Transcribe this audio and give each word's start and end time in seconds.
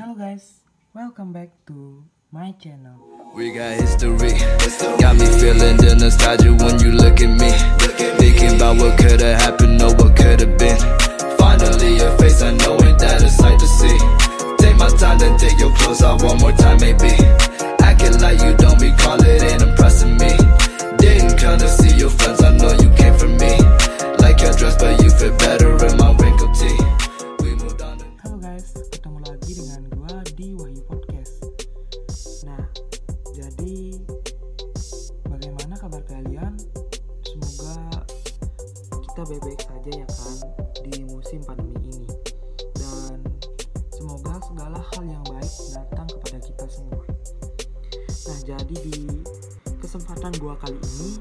Hello 0.00 0.14
guys, 0.14 0.60
welcome 0.94 1.30
back 1.30 1.50
to 1.66 2.02
my 2.32 2.52
channel. 2.52 2.96
We 3.34 3.52
got 3.52 3.76
history. 3.76 4.32
Got 4.96 5.16
me 5.20 5.26
feeling 5.36 5.76
the 5.76 5.94
nostalgia 6.00 6.54
when 6.56 6.80
you 6.80 6.92
look 6.92 7.20
at 7.20 7.28
me. 7.28 7.52
Thinking 8.16 8.56
about 8.56 8.78
what 8.78 8.96
could 8.96 9.20
have 9.20 9.42
happened 9.42 9.82
or 9.82 9.92
what 9.92 10.16
could 10.16 10.40
have 10.40 10.56
been. 10.56 10.80
Finally, 11.36 11.98
your 11.98 12.16
face, 12.16 12.40
I 12.40 12.56
know 12.56 12.76
a 12.80 13.28
sight 13.28 13.60
to 13.60 13.66
see. 13.66 13.98
Take 14.56 14.78
my 14.78 14.88
time, 14.88 15.18
then 15.18 15.36
take 15.36 15.58
your 15.60 15.74
clothes 15.76 16.00
one 16.00 16.38
more 16.38 16.52
time, 16.52 16.80
maybe. 16.80 17.19
Kita 39.20 39.36
baik-baik 39.36 39.60
saja 39.68 39.90
ya 40.00 40.06
kan 40.08 40.36
di 40.80 41.04
musim 41.04 41.44
pandemi 41.44 41.76
ini. 41.92 42.08
Dan 42.72 43.20
semoga 43.92 44.40
segala 44.48 44.80
hal 44.80 45.02
yang 45.04 45.20
baik 45.28 45.52
datang 45.76 46.08
kepada 46.08 46.38
kita 46.40 46.64
semua. 46.72 47.04
Nah, 48.00 48.38
jadi 48.48 48.76
di 48.80 49.20
kesempatan 49.76 50.32
gua 50.40 50.56
kali 50.64 50.80
ini, 50.80 51.20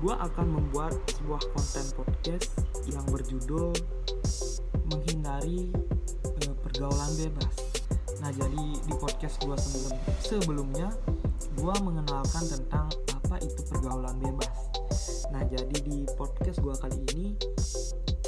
gua 0.00 0.16
akan 0.24 0.56
membuat 0.56 0.96
sebuah 1.20 1.44
konten 1.52 1.84
podcast 2.00 2.48
yang 2.88 3.04
berjudul 3.12 3.76
menghindari 4.88 5.68
eh, 6.24 6.54
pergaulan 6.64 7.12
bebas. 7.12 7.54
Nah, 8.24 8.32
jadi 8.32 8.64
di 8.88 8.94
podcast 8.96 9.36
gua 9.44 9.60
sebelum 9.60 9.92
sebelumnya 10.24 10.88
gua 11.60 11.76
mengenalkan 11.84 12.48
tentang 12.48 12.88
apa 13.12 13.36
itu 13.44 13.60
pergaulan 13.68 14.16
bebas. 14.16 14.67
Nah, 15.28 15.44
jadi 15.44 15.76
di 15.84 16.08
podcast 16.16 16.58
gua 16.64 16.72
kali 16.80 16.98
ini 17.14 17.36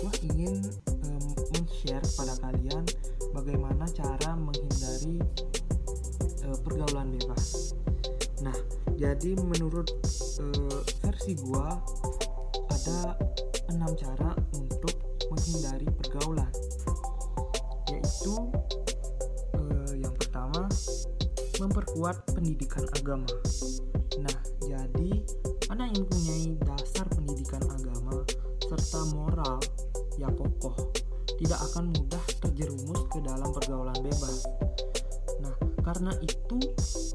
gua 0.01 0.13
ingin 0.25 0.61
em, 1.05 1.25
men-share 1.57 2.05
pada 2.17 2.37
kalian 2.45 2.85
bagaimana 3.33 3.89
cara 3.93 4.37
menghindari 4.37 5.17
eh, 6.45 6.59
pergaulan 6.61 7.09
bebas. 7.17 7.73
Nah, 8.45 8.57
jadi 9.01 9.37
menurut 9.41 9.89
eh, 10.41 10.81
versi 11.01 11.33
gua 11.41 11.81
ada 12.69 13.17
enam 13.73 13.93
cara 13.97 14.37
untuk 14.57 14.93
menghindari 15.33 15.89
pergaulan 16.05 16.53
yaitu 17.89 18.35
eh, 19.57 20.05
yang 20.05 20.15
pertama 20.17 20.69
memperkuat 21.61 22.25
pendidikan 22.33 22.85
agama. 22.97 23.29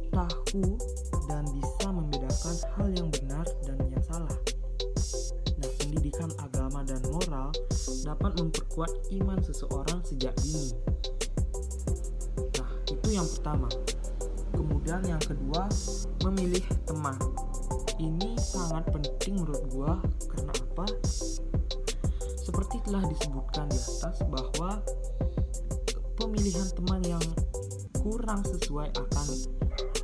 Tahu 0.10 0.64
dan 1.28 1.44
bisa 1.52 1.88
membedakan 1.92 2.56
hal 2.78 2.88
yang 2.96 3.10
benar 3.12 3.46
dan 3.66 3.78
yang 3.92 4.04
salah. 4.06 4.38
Nah, 5.60 5.72
pendidikan 5.82 6.30
agama 6.42 6.82
dan 6.86 7.02
moral 7.12 7.50
dapat 8.06 8.32
memperkuat 8.40 8.92
iman 9.22 9.40
seseorang 9.42 10.00
sejak 10.06 10.34
dini. 10.42 10.72
Nah, 12.60 12.72
itu 12.90 13.08
yang 13.10 13.28
pertama. 13.38 13.70
Kemudian 14.56 15.02
yang 15.04 15.22
kedua, 15.22 15.68
memilih 16.24 16.64
teman. 16.88 17.18
Ini 18.00 18.36
sangat 18.40 18.88
penting 18.92 19.40
menurut 19.40 19.64
gua 19.72 19.92
karena 20.32 20.52
apa? 20.52 20.86
Seperti 22.40 22.78
telah 22.86 23.04
disebutkan 23.08 23.68
di 23.72 23.80
atas 23.80 24.22
bahwa 24.28 24.80
pemilihan 26.16 26.68
teman 26.76 27.02
yang 27.04 27.24
kurang 28.06 28.46
sesuai 28.46 28.94
akan 29.02 29.28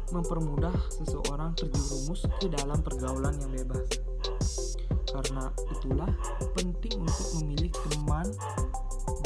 mempermudah 0.09 0.73
seseorang 0.89 1.53
terjerumus 1.53 2.25
ke 2.41 2.49
dalam 2.49 2.81
pergaulan 2.81 3.37
yang 3.37 3.53
bebas. 3.61 4.01
Karena 5.05 5.53
itulah 5.69 6.09
penting 6.57 6.97
untuk 6.97 7.27
memilih 7.37 7.69
teman 7.69 8.25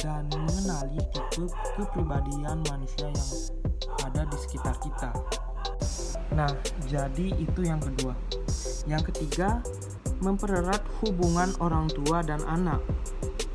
dan 0.03 0.28
mengenali 0.28 1.00
tipe 1.08 1.47
kepribadian 1.80 2.59
manusia 2.68 3.08
yang 3.08 3.31
ada 4.03 4.28
di 4.28 4.38
sekitar 4.44 4.75
kita. 4.84 5.16
Nah, 6.36 6.52
jadi 6.92 7.31
itu 7.31 7.63
yang 7.63 7.80
kedua. 7.80 8.12
Yang 8.92 9.16
ketiga, 9.16 9.63
mempererat 10.19 10.84
hubungan 11.00 11.56
orang 11.63 11.88
tua 11.88 12.19
dan 12.28 12.44
anak. 12.44 12.84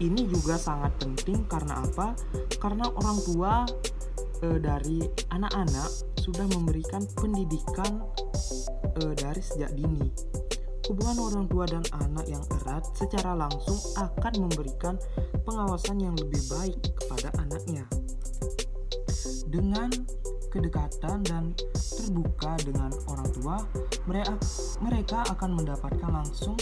Ini 0.01 0.33
juga 0.33 0.57
sangat 0.57 0.97
penting 0.97 1.45
karena 1.45 1.85
apa? 1.85 2.17
Karena 2.57 2.89
orang 2.89 3.21
tua 3.21 3.69
eh, 4.45 4.59
dari 4.61 5.05
anak-anak 5.33 5.91
sudah 6.21 6.47
memberikan 6.53 7.05
pendidikan 7.17 8.05
eh, 9.01 9.15
dari 9.17 9.43
sejak 9.43 9.73
dini. 9.77 10.11
Hubungan 10.91 11.19
orang 11.23 11.47
tua 11.47 11.65
dan 11.71 11.87
anak 12.03 12.27
yang 12.27 12.43
erat 12.61 12.83
secara 12.99 13.39
langsung 13.39 13.79
akan 13.95 14.33
memberikan 14.43 14.99
pengawasan 15.47 16.03
yang 16.03 16.19
lebih 16.19 16.43
baik 16.51 16.79
kepada 16.99 17.31
anaknya. 17.39 17.87
Dengan 19.47 19.91
kedekatan 20.51 21.23
dan 21.23 21.55
terbuka 21.75 22.59
dengan 22.67 22.91
orang 23.07 23.29
tua, 23.39 23.57
mereka 24.11 24.35
mereka 24.83 25.19
akan 25.31 25.63
mendapatkan 25.63 26.11
langsung 26.11 26.59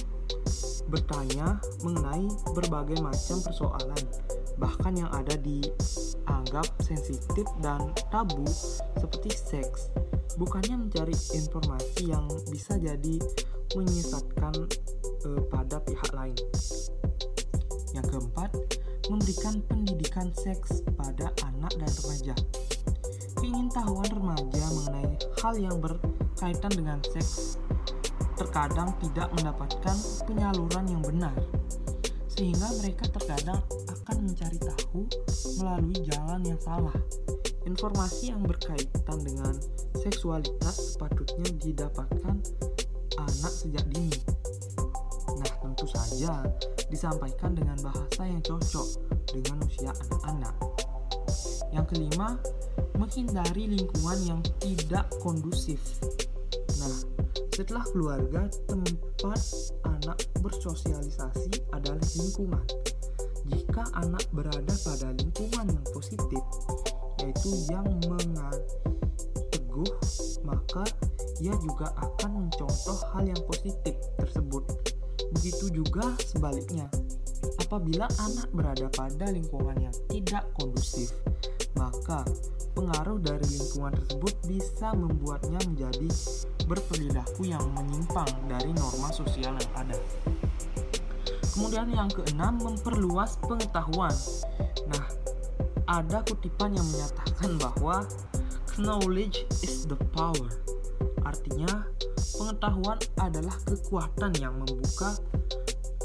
bertanya 0.88 1.60
mengenai 1.84 2.28
berbagai 2.56 3.00
macam 3.00 3.40
persoalan 3.44 4.02
bahkan 4.58 4.94
yang 4.98 5.10
ada 5.14 5.38
dianggap 5.38 6.66
sensitif 6.82 7.46
dan 7.62 7.94
tabu 8.10 8.42
seperti 8.98 9.30
seks 9.30 9.94
bukannya 10.38 10.86
mencari 10.86 11.14
informasi 11.14 12.10
yang 12.10 12.26
bisa 12.50 12.78
jadi 12.78 13.18
menyesatkan 13.74 14.54
eh, 15.26 15.42
pada 15.50 15.82
pihak 15.82 16.10
lain. 16.14 16.38
Yang 17.94 18.06
keempat 18.14 18.50
memberikan 19.10 19.58
pendidikan 19.66 20.30
seks 20.36 20.86
pada 20.94 21.34
anak 21.42 21.72
dan 21.74 21.90
remaja. 22.04 22.34
Keingintahuan 23.38 24.10
remaja 24.12 24.64
mengenai 24.74 25.14
hal 25.42 25.54
yang 25.58 25.76
berkaitan 25.82 26.72
dengan 26.74 26.98
seks 27.14 27.58
terkadang 28.38 28.94
tidak 29.02 29.26
mendapatkan 29.34 29.96
penyaluran 30.22 30.86
yang 30.86 31.02
benar 31.02 31.34
sehingga 32.38 32.70
mereka 32.78 33.02
terkadang 33.18 33.58
akan 33.90 34.16
mencari 34.30 34.62
tahu 34.62 35.10
melalui 35.58 35.98
jalan 36.06 36.40
yang 36.46 36.60
salah. 36.62 36.94
Informasi 37.66 38.30
yang 38.30 38.46
berkaitan 38.46 39.18
dengan 39.26 39.58
seksualitas 39.98 40.94
sepatutnya 40.94 41.50
didapatkan 41.58 42.38
anak 43.18 43.52
sejak 43.52 43.82
dini. 43.90 44.14
Nah, 45.34 45.50
tentu 45.66 45.90
saja 45.90 46.46
disampaikan 46.86 47.58
dengan 47.58 47.74
bahasa 47.82 48.22
yang 48.22 48.38
cocok 48.46 48.86
dengan 49.34 49.58
usia 49.66 49.90
anak-anak. 49.90 50.54
Yang 51.74 51.86
kelima, 51.90 52.38
menghindari 52.94 53.66
lingkungan 53.66 54.18
yang 54.22 54.40
tidak 54.62 55.10
kondusif. 55.18 55.82
Nah, 56.78 57.02
setelah 57.50 57.82
keluarga, 57.90 58.46
tempat 58.70 59.42
anak 59.98 60.18
bersosialisasi 60.38 61.74
adalah 61.74 62.02
lingkungan. 62.14 62.64
Jika 63.48 63.82
anak 63.96 64.22
berada 64.30 64.74
pada 64.84 65.08
lingkungan 65.16 65.66
yang 65.72 65.86
positif, 65.90 66.42
yaitu 67.18 67.50
yang 67.72 67.86
mengateguh, 68.06 69.90
maka 70.44 70.84
ia 71.42 71.54
juga 71.62 71.90
akan 71.98 72.46
mencontoh 72.46 72.98
hal 73.14 73.24
yang 73.26 73.42
positif 73.48 73.94
tersebut. 74.20 74.62
Begitu 75.34 75.82
juga 75.82 76.14
sebaliknya, 76.22 76.86
apabila 77.62 78.06
anak 78.20 78.48
berada 78.54 78.86
pada 78.94 79.26
lingkungan 79.32 79.76
yang 79.80 79.94
tidak 80.12 80.44
kondusif, 80.58 81.10
maka 81.74 82.22
pengaruh 82.74 83.18
dari 83.18 83.46
lingkungan 83.58 83.94
tersebut 83.98 84.34
bisa 84.46 84.94
membuatnya 84.94 85.58
menjadi 85.66 86.08
berperilaku 86.68 87.48
yang 87.48 87.64
menyimpang 87.72 88.28
dari 88.44 88.70
norma 88.76 89.08
sosial 89.10 89.56
yang 89.56 89.72
ada. 89.74 89.98
Kemudian 91.56 91.88
yang 91.90 92.12
keenam 92.12 92.60
memperluas 92.60 93.40
pengetahuan. 93.42 94.14
Nah, 94.92 95.04
ada 95.88 96.22
kutipan 96.28 96.76
yang 96.76 96.86
menyatakan 96.92 97.56
bahwa 97.58 98.04
knowledge 98.76 99.48
is 99.64 99.88
the 99.88 99.98
power. 100.14 100.52
Artinya, 101.26 101.88
pengetahuan 102.36 103.00
adalah 103.18 103.56
kekuatan 103.66 104.36
yang 104.38 104.54
membuka 104.60 105.18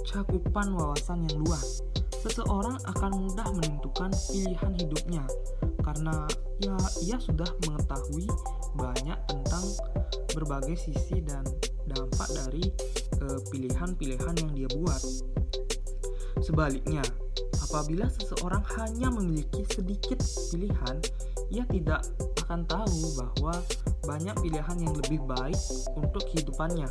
cakupan 0.10 0.74
wawasan 0.74 1.28
yang 1.30 1.44
luas 1.46 1.84
seseorang 2.24 2.80
akan 2.88 3.12
mudah 3.28 3.48
menentukan 3.52 4.08
pilihan 4.32 4.74
hidupnya 4.80 5.24
karena 5.94 6.26
ya 6.58 6.74
ia 7.06 7.18
sudah 7.22 7.46
mengetahui 7.70 8.26
banyak 8.74 9.20
tentang 9.30 9.66
berbagai 10.34 10.74
sisi 10.74 11.22
dan 11.22 11.46
dampak 11.86 12.34
dari 12.34 12.66
eh, 13.22 13.40
pilihan-pilihan 13.54 14.34
yang 14.42 14.52
dia 14.58 14.70
buat. 14.74 15.02
Sebaliknya, 16.42 17.06
apabila 17.62 18.10
seseorang 18.10 18.66
hanya 18.82 19.14
memiliki 19.14 19.62
sedikit 19.70 20.18
pilihan, 20.50 20.98
ia 21.54 21.64
tidak 21.70 22.02
akan 22.42 22.66
tahu 22.66 23.14
bahwa 23.14 23.62
banyak 24.10 24.36
pilihan 24.42 24.78
yang 24.82 24.94
lebih 24.98 25.22
baik 25.30 25.62
untuk 25.94 26.26
kehidupannya. 26.34 26.90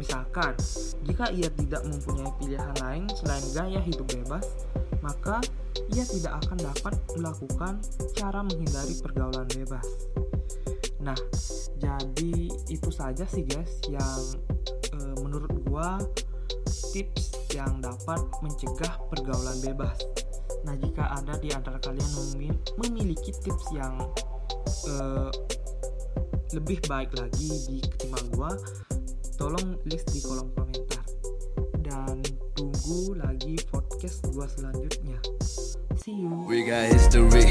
Misalkan, 0.00 0.56
jika 1.04 1.28
ia 1.30 1.52
tidak 1.52 1.84
mempunyai 1.84 2.32
pilihan 2.40 2.74
lain 2.80 3.04
selain 3.12 3.44
gaya 3.52 3.80
hidup 3.84 4.08
bebas, 4.08 4.48
maka 5.02 5.42
ia 5.92 6.06
tidak 6.06 6.40
akan 6.46 6.58
dapat 6.62 6.94
melakukan 7.18 7.74
cara 8.14 8.40
menghindari 8.46 8.94
pergaulan 9.02 9.46
bebas. 9.50 9.86
Nah, 11.02 11.18
jadi 11.82 12.46
itu 12.70 12.90
saja 12.94 13.26
sih 13.26 13.42
guys 13.42 13.82
yang 13.90 14.22
e, 14.94 14.98
menurut 15.18 15.50
gua 15.66 15.98
tips 16.94 17.34
yang 17.50 17.82
dapat 17.82 18.22
mencegah 18.38 18.94
pergaulan 19.10 19.58
bebas. 19.66 19.98
Nah, 20.62 20.78
jika 20.78 21.10
ada 21.18 21.34
di 21.42 21.50
antara 21.50 21.82
kalian 21.82 22.06
memiliki 22.78 23.34
tips 23.42 23.74
yang 23.74 23.98
e, 24.86 24.94
lebih 26.54 26.78
baik 26.86 27.10
lagi 27.18 27.50
di 27.66 27.82
ketimbang 27.82 28.28
gua, 28.38 28.54
tolong 29.34 29.74
list 29.90 30.06
di 30.14 30.22
kolom 30.22 30.54
komentar. 30.54 31.02
Dan 31.82 32.22
tunggu 32.54 33.18
lagi 33.18 33.41
podcast 34.02 34.34
gua 34.34 34.48
selanjutnya. 34.48 35.16
See 35.96 36.10
you. 36.10 36.44
We 36.48 36.64
got 36.64 36.90
history. 36.90 37.46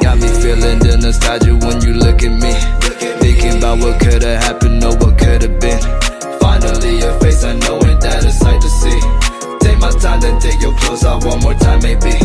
Got 0.00 0.16
me 0.16 0.28
feeling 0.40 0.78
the 0.80 0.96
nostalgia 0.96 1.52
when 1.52 1.82
you 1.84 1.92
look 1.94 2.22
at 2.22 2.32
me. 2.32 2.52
Thinking 3.20 3.58
about 3.58 3.78
what 3.78 4.00
could 4.00 4.22
have 4.22 4.42
happened 4.42 4.84
or 4.84 4.96
what 4.96 5.18
could 5.18 5.42
have 5.42 5.60
been. 5.60 5.80
Finally, 6.40 6.98
your 6.98 7.12
face, 7.20 7.44
I 7.44 7.52
know 7.60 7.76
it, 7.76 8.00
that 8.00 8.24
a 8.24 8.32
sight 8.32 8.60
to 8.62 8.68
see. 8.68 9.00
Take 9.60 9.78
my 9.78 9.90
time, 10.00 10.20
then 10.20 10.40
take 10.40 10.60
your 10.62 10.74
clothes 10.78 11.04
off 11.04 11.24
one 11.24 11.40
more 11.40 11.54
time, 11.54 11.82
maybe. 11.82 12.16